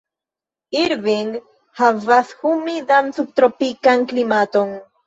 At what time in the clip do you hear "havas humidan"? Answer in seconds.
1.83-3.17